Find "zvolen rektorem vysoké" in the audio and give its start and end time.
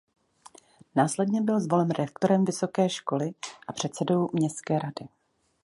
1.59-2.89